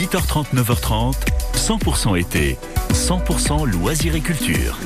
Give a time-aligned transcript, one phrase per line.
[0.00, 1.14] 8h30, 9h30,
[1.54, 2.58] 100% été,
[2.94, 4.78] 100% loisirs et culture.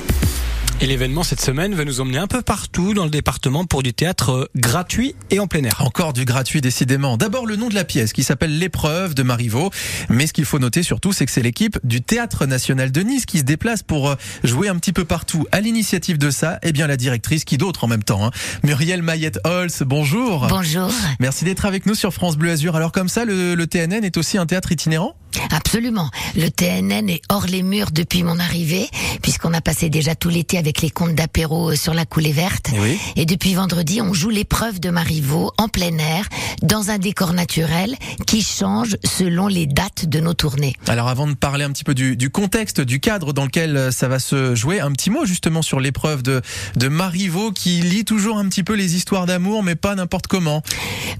[0.80, 3.94] Et l'événement cette semaine va nous emmener un peu partout dans le département pour du
[3.94, 5.76] théâtre euh, gratuit et en plein air.
[5.78, 7.16] Encore du gratuit décidément.
[7.16, 9.70] D'abord le nom de la pièce qui s'appelle L'épreuve de Marivaux.
[10.08, 13.24] Mais ce qu'il faut noter surtout c'est que c'est l'équipe du Théâtre National de Nice
[13.24, 15.46] qui se déplace pour euh, jouer un petit peu partout.
[15.52, 18.26] À l'initiative de ça, eh bien la directrice qui d'autre en même temps.
[18.26, 18.30] Hein.
[18.64, 20.48] Muriel Mayette-Holz, bonjour.
[20.48, 20.90] Bonjour.
[21.20, 22.74] Merci d'être avec nous sur France Bleu Azur.
[22.74, 25.14] Alors comme ça, le, le TNN est aussi un théâtre itinérant?
[25.50, 26.10] Absolument.
[26.36, 28.88] Le TNN est hors les murs depuis mon arrivée,
[29.22, 32.70] puisqu'on a passé déjà tout l'été avec les comptes d'apéro euh, sur la coulée verte.
[32.78, 32.98] Oui.
[33.16, 36.28] Et depuis vendredi, on joue l'épreuve de Marivaux en plein air,
[36.62, 37.96] dans un décor naturel
[38.26, 40.74] qui change selon les dates de nos tournées.
[40.86, 43.90] Alors avant de parler un petit peu du, du contexte, du cadre dans lequel euh,
[43.90, 46.42] ça va se jouer, un petit mot justement sur l'épreuve de,
[46.76, 50.62] de Marivaux qui lit toujours un petit peu les histoires d'amour, mais pas n'importe comment.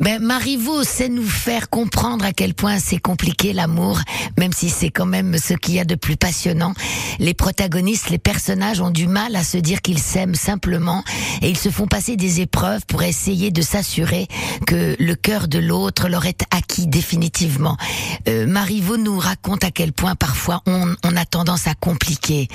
[0.01, 4.01] Ben, Marivaux sait nous faire comprendre à quel point c'est compliqué l'amour,
[4.39, 6.75] même si c'est quand même ce qu'il y a de plus passionnant.
[7.19, 11.05] Les protagonistes, les personnages ont du mal à se dire qu'ils s'aiment simplement
[11.43, 14.29] et ils se font passer des épreuves pour essayer de s'assurer
[14.67, 17.77] que le cœur de l'autre leur est acquis définitivement.
[18.29, 22.49] Euh, Marivaux nous raconte à quel point parfois on, a tendance à compliquer.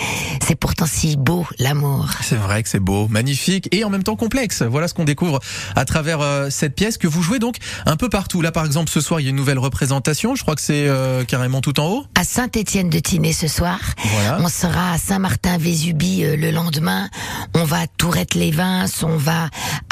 [0.46, 2.10] C'est pourtant si beau l'amour.
[2.22, 4.64] C'est vrai que c'est beau, magnifique et en même temps complexe.
[4.64, 5.40] Voilà ce qu'on découvre
[5.76, 8.42] à travers euh, cette pièce que vous jouez donc un peu partout.
[8.42, 10.88] Là par exemple ce soir il y a une nouvelle représentation, je crois que c'est
[10.88, 12.06] euh, carrément tout en haut.
[12.16, 13.80] à Saint-Étienne de Tinée ce soir.
[14.04, 14.40] Voilà.
[14.42, 17.08] On sera à Saint-Martin-Vésubie euh, le lendemain.
[17.56, 19.48] On va à Tourette-les-Vins, on va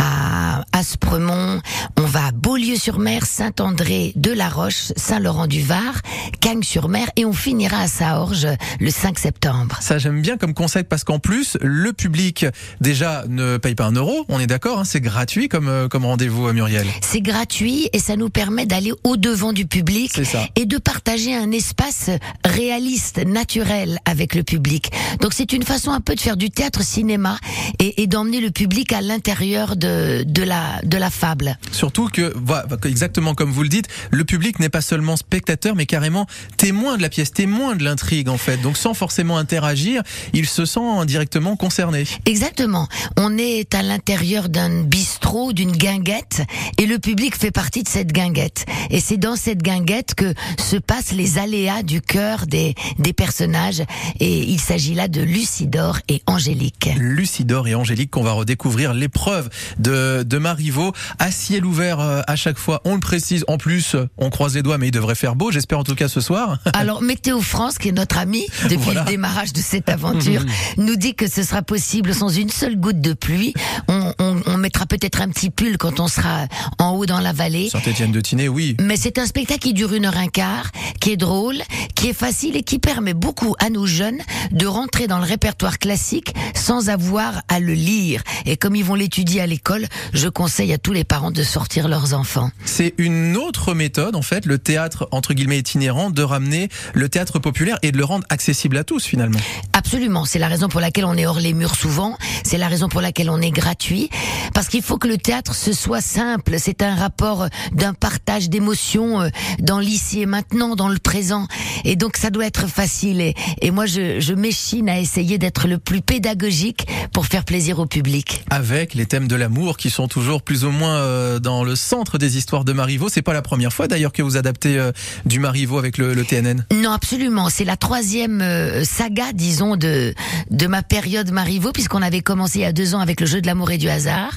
[0.08, 1.62] à Aspremont,
[1.98, 6.02] on va à Beaulieu-sur-Mer, Saint-André de la Roche, Saint-Laurent-du-Var,
[6.40, 8.48] Cagnes-sur-Mer et on finira à Saorge
[8.80, 9.78] le 5 septembre.
[9.82, 12.46] Ça j'aime bien comme concept parce qu'en plus le public
[12.80, 16.06] déjà ne paye pas un euro, on est d'accord, hein, c'est gratuit comme, euh, comme
[16.06, 16.88] rendez-vous à Muriel.
[17.02, 20.20] C'est gratuit et ça nous permet d'aller au devant du public
[20.56, 22.10] et de partager un espace
[22.46, 24.92] réaliste, naturel avec le public.
[25.22, 27.38] Donc c'est une façon un peu de faire du théâtre cinéma
[27.80, 31.58] et, et d'emmener le public à l'intérieur de, de la de la fable.
[31.72, 35.86] Surtout que, voilà, exactement comme vous le dites, le public n'est pas seulement spectateur, mais
[35.86, 36.28] carrément
[36.58, 38.58] témoin de la pièce, témoin de l'intrigue en fait.
[38.58, 40.04] Donc sans forcément interagir,
[40.34, 42.06] il se sent directement concerné.
[42.26, 42.88] Exactement.
[43.18, 46.44] On est à l'intérieur d'un bistrot, d'une guinguette,
[46.78, 48.66] et le public fait partie de cette guinguette.
[48.90, 53.84] Et c'est dans cette guinguette que se passent les aléas du cœur des, des personnages.
[54.20, 56.90] Et il s'agit là de Lucidor et Angélique.
[56.98, 59.50] Lucidor et Angélique qu'on va redécouvrir l'épreuve
[59.80, 62.82] de, de Marivaux à ciel ouvert euh, à chaque fois.
[62.86, 63.44] On le précise.
[63.48, 65.52] En plus, on croise les doigts, mais il devrait faire beau.
[65.52, 66.60] J'espère en tout cas ce soir.
[66.74, 69.04] Alors Météo France, qui est notre ami depuis Voilà.
[69.04, 70.44] le démarrage de cette aventure,
[70.78, 73.54] nous dit que ce sera possible sans une seule goutte de pluie.
[73.88, 76.46] On, on- on mettra peut-être un petit pull quand on sera
[76.78, 77.70] en haut dans la vallée.
[77.70, 78.76] Saint-Étienne de Tinée, oui.
[78.82, 81.56] Mais c'est un spectacle qui dure une heure un quart, qui est drôle,
[81.96, 84.20] qui est facile et qui permet beaucoup à nos jeunes
[84.52, 88.24] de rentrer dans le répertoire classique sans avoir à le lire.
[88.46, 91.88] Et comme ils vont l'étudier à l'école, je conseille à tous les parents de sortir
[91.88, 92.52] leurs enfants.
[92.66, 97.40] C'est une autre méthode, en fait, le théâtre entre guillemets itinérant, de ramener le théâtre
[97.40, 99.40] populaire et de le rendre accessible à tous finalement.
[99.72, 102.90] Absolument, c'est la raison pour laquelle on est hors les murs souvent, c'est la raison
[102.90, 104.10] pour laquelle on est gratuit,
[104.58, 108.50] parce qu'il faut que le théâtre ce soit simple, c'est un rapport euh, d'un partage
[108.50, 109.30] d'émotions euh,
[109.60, 111.46] dans l'ici et maintenant, dans le présent,
[111.86, 115.68] et donc ça doit être facile, et, et moi je, je m'échine à essayer d'être
[115.68, 118.46] le plus pédagogique pour faire plaisir au public.
[118.50, 122.18] Avec les thèmes de l'amour qui sont toujours plus ou moins euh, dans le centre
[122.18, 123.10] des histoires de Marivaux.
[123.10, 124.84] C'est pas la première fois d'ailleurs que vous adaptez
[125.26, 126.66] du Marivaux avec le, le TNN.
[126.74, 127.50] Non, absolument.
[127.50, 128.44] C'est la troisième
[128.84, 130.16] saga, disons, de
[130.50, 133.40] de ma période Marivaux, puisqu'on avait commencé il y a deux ans avec le jeu
[133.40, 134.32] de l'amour et du hasard.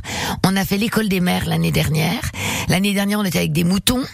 [0.44, 2.22] On a fait l'école des mères l'année dernière.
[2.68, 4.04] L'année dernière, on était avec des moutons.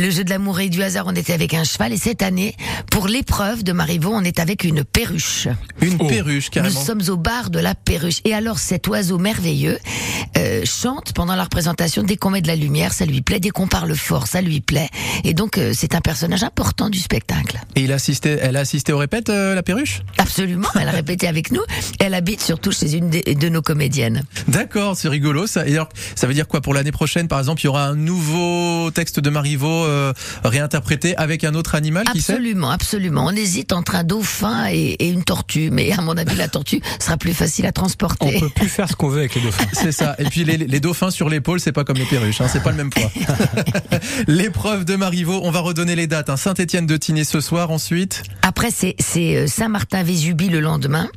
[0.00, 1.92] Le jeu de l'amour et du hasard, on était avec un cheval.
[1.92, 2.56] Et cette année,
[2.90, 5.46] pour l'épreuve de Marivaux, on est avec une perruche.
[5.82, 6.80] Une perruche Nous carrément.
[6.80, 8.20] sommes au bar de la perruche.
[8.24, 9.78] Et alors, cet oiseau merveilleux
[10.38, 12.02] euh, chante pendant la représentation.
[12.02, 13.40] Dès qu'on met de la lumière, ça lui plaît.
[13.40, 14.88] Dès qu'on parle fort, ça lui plaît.
[15.24, 17.60] Et donc, euh, c'est un personnage important du spectacle.
[17.76, 17.94] Et il
[18.24, 20.00] elle a assisté au répète, euh, la perruche?
[20.16, 21.60] Absolument, elle a répété avec nous.
[21.98, 24.22] Elle habite surtout chez une des- de nos comédiennes.
[24.48, 25.68] D'accord, c'est rigolo ça.
[25.68, 27.28] Et alors, ça veut dire quoi pour l'année prochaine?
[27.28, 30.12] Par exemple, il y aura un nouveau texte de Marivaux euh,
[30.44, 32.32] réinterprété avec un autre animal, qui sait?
[32.32, 33.24] Absolument, absolument.
[33.26, 36.80] On hésite entre un dauphin et, et une tortue, mais à mon avis, la tortue
[37.00, 38.38] sera plus facile à On transporter.
[38.40, 39.64] peut plus faire ce qu'on veut avec les dauphins.
[39.72, 40.14] C'est ça.
[40.18, 42.70] Et puis les, les dauphins sur l'épaule, c'est pas comme les perruches, hein, c'est pas
[42.70, 43.10] le même poids.
[44.26, 46.30] L'épreuve de Marivaux, on va redonner les dates.
[46.30, 46.36] Hein.
[46.36, 48.22] Saint-Étienne de Tinée ce soir, ensuite.
[48.42, 51.08] Après, c'est c'est, euh, Saint-Martin-Vésubie le lendemain.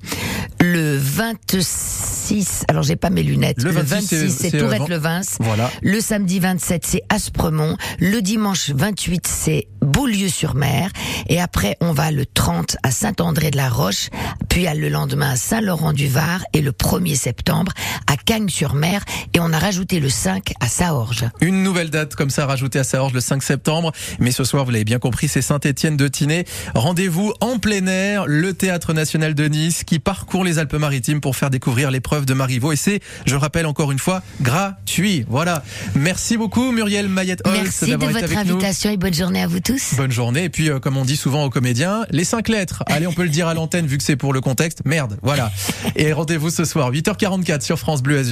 [0.59, 3.61] Le 26 26, alors j'ai pas mes lunettes.
[3.61, 5.21] Le 26, c'est- 26, c'est c'est, Tourette-le-Vins.
[5.39, 5.69] Voilà.
[5.81, 7.77] Le samedi 27, c'est Aspremont.
[7.99, 10.89] Le dimanche 28, c'est Beaulieu-sur-Mer.
[11.27, 14.09] Et après, on va le 30 à Saint-André-de-la-Roche,
[14.49, 17.71] puis à le lendemain à Saint-Laurent-du-Var et le 1er septembre
[18.07, 19.03] à Cagnes-sur-Mer.
[19.33, 21.25] Et on a rajouté le 5 à Saorge.
[21.41, 23.91] Une nouvelle date comme ça rajoutée à Saorge le 5 septembre.
[24.19, 26.45] Mais ce soir, vous l'avez bien compris, c'est Saint-Étienne de Tinée.
[26.75, 31.49] Rendez-vous en plein air, le Théâtre National de Nice qui parcourt les Alpes-Maritimes pour faire
[31.49, 32.71] découvrir l'épreuve de Marivaux.
[32.71, 35.25] Et c'est, je le rappelle encore une fois, gratuit.
[35.27, 35.63] Voilà.
[35.95, 38.37] Merci beaucoup Muriel Mayette-Holz Merci de votre avec nous.
[38.55, 39.93] invitation et bonne journée à vous tous.
[39.95, 40.45] Bonne journée.
[40.45, 42.83] Et puis, euh, comme on dit souvent aux comédiens, les cinq lettres.
[42.87, 44.81] Allez, on peut le dire à l'antenne vu que c'est pour le contexte.
[44.85, 45.51] Merde, voilà.
[45.95, 48.23] Et rendez-vous ce soir, 8h44 sur France Bleu Azur.